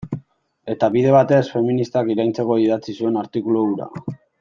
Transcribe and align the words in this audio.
Eta 0.75 0.89
bide 0.95 1.11
batez, 1.17 1.43
feministak 1.57 2.11
iraintzeko 2.17 2.61
idatzi 2.67 2.99
zuen 3.01 3.25
artikulu 3.27 3.67
hura. 3.73 3.93